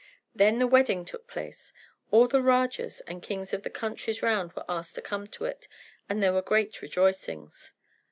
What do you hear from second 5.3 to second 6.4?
it, and there